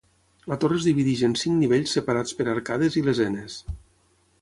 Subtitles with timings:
[0.51, 3.63] La torre es divideix en cinc nivells separats per arcades i lesenes.